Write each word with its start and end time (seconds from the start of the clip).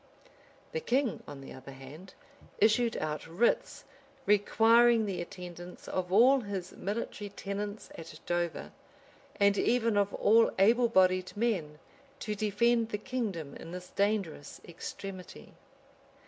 The 0.71 0.79
king, 0.79 1.21
on 1.27 1.41
the 1.41 1.53
other 1.53 1.73
hand, 1.73 2.15
issued 2.57 2.97
out 2.97 3.27
writs, 3.27 3.83
requiring 4.25 5.05
the 5.05 5.21
attendance 5.21 5.87
of 5.87 6.11
all 6.11 6.39
his 6.39 6.71
military 6.71 7.29
tenants 7.29 7.91
at 7.93 8.19
Dover, 8.25 8.71
and 9.39 9.59
even 9.59 9.97
of 9.97 10.11
all 10.15 10.49
able 10.57 10.89
bodied 10.89 11.37
men, 11.37 11.77
to 12.21 12.33
defend 12.33 12.89
the 12.89 12.97
kingdom 12.97 13.55
in 13.57 13.73
this 13.73 13.89
dangerous 13.91 14.59
extremity. 14.67 15.53